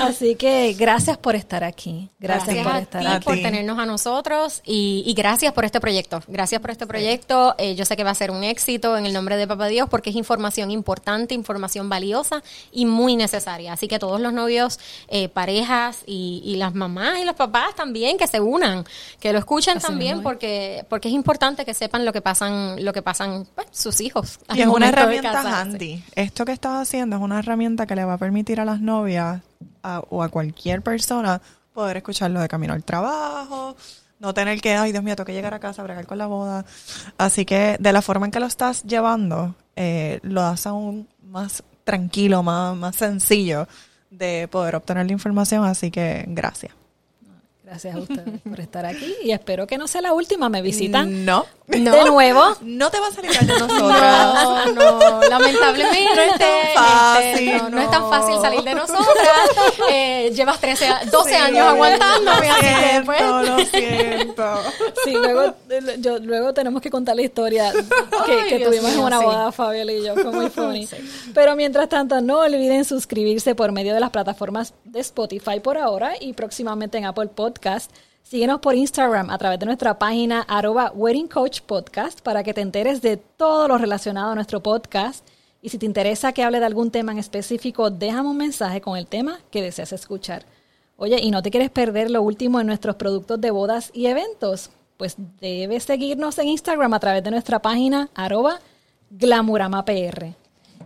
[0.00, 2.10] Así que gracias por estar aquí.
[2.18, 3.24] Gracias, Gracias por a estar ti aquí.
[3.24, 6.22] por tenernos a nosotros y, y gracias por este proyecto.
[6.26, 7.54] Gracias por este proyecto.
[7.58, 9.88] Eh, yo sé que va a ser un éxito en el nombre de Papá Dios
[9.90, 12.42] porque es información importante, información valiosa
[12.72, 13.74] y muy necesaria.
[13.74, 14.78] Así que todos los novios,
[15.08, 18.84] eh, parejas y, y las mamás y los papás también que se unan,
[19.18, 22.92] que lo escuchen Así también porque porque es importante que sepan lo que pasan lo
[22.92, 24.38] que pasan pues, sus hijos.
[24.54, 26.02] Y es una herramienta handy.
[26.14, 29.40] Esto que estás haciendo es una herramienta que le va a permitir a las novias
[29.82, 31.40] a- o a cualquier persona
[31.72, 33.76] poder escucharlo de camino al trabajo,
[34.18, 36.26] no tener que, ay Dios mío, tengo que llegar a casa a bregar con la
[36.26, 36.64] boda.
[37.16, 41.62] Así que de la forma en que lo estás llevando, eh, lo hace aún más
[41.84, 43.66] tranquilo, más, más sencillo
[44.10, 45.64] de poder obtener la información.
[45.64, 46.72] Así que gracias.
[47.70, 50.48] Gracias a ustedes por estar aquí y espero que no sea la última.
[50.48, 51.46] Me visitan No.
[51.68, 52.42] de nuevo.
[52.62, 54.74] No te va a salir de nosotras.
[54.74, 58.10] No, no, lamentablemente No es tan este, fácil, no, no es tan no.
[58.10, 59.06] fácil salir de nosotras.
[59.88, 63.22] Eh, llevas 13, a- 12 Sí, años aguantándome, Lo que siento, pues.
[63.48, 64.44] lo siento.
[65.04, 65.54] Sí, luego,
[65.98, 67.72] yo, luego tenemos que contar la historia
[68.26, 69.24] que, Ay, que Dios tuvimos en una sí.
[69.24, 70.14] boda, Fabiola y yo.
[70.14, 70.88] Fue muy funny.
[71.34, 76.14] Pero mientras tanto, no olviden suscribirse por medio de las plataformas de Spotify por ahora
[76.20, 77.28] y próximamente en Apple
[78.22, 82.60] Síguenos por Instagram a través de nuestra página arroba Wedding Coach Podcast para que te
[82.60, 85.26] enteres de todo lo relacionado a nuestro podcast.
[85.62, 88.96] Y si te interesa que hable de algún tema en específico, déjame un mensaje con
[88.96, 90.44] el tema que deseas escuchar.
[90.96, 94.70] Oye, ¿y no te quieres perder lo último en nuestros productos de bodas y eventos?
[94.96, 98.60] Pues debes seguirnos en Instagram a través de nuestra página arroba
[99.10, 100.34] glamuramapr.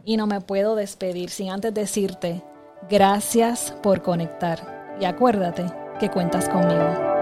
[0.05, 2.43] Y no me puedo despedir sin antes decirte
[2.89, 4.97] gracias por conectar.
[5.01, 7.14] Y acuérdate que cuentas conmigo.